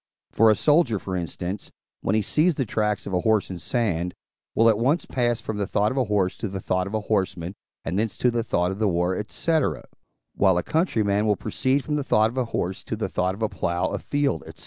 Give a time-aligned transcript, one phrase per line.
[0.31, 1.69] For a soldier, for instance,
[2.01, 4.15] when he sees the tracks of a horse in sand,
[4.55, 7.01] will at once pass from the thought of a horse to the thought of a
[7.01, 7.53] horseman,
[7.85, 9.59] and thence to the thought of war, &c.
[10.33, 13.43] while a countryman will proceed from the thought of a horse to the thought of
[13.43, 14.53] a plough, a field, &c.